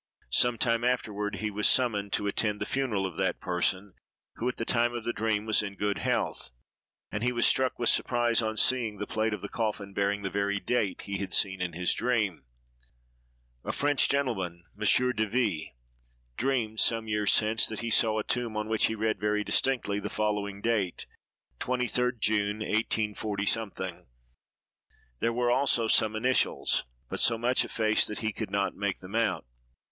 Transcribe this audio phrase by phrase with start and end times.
[0.31, 3.93] Some time afterward he was summoned to attend the funeral of that person,
[4.37, 6.49] who, at the time of the dream, was in good health,
[7.11, 10.31] and he was struck with surprise on seeing the plate of the coffin bearing the
[10.31, 12.45] very date he had seen in his dream.
[13.63, 15.75] A French gentleman, Monsieur de V——,
[16.35, 19.99] dreamed, some years since, that he saw a tomb, on which he read very distinctly,
[19.99, 24.05] the following date—23d June, 184—;
[25.19, 29.13] there were, also, some initials, but so much effaced that he could not make them
[29.13, 29.45] out.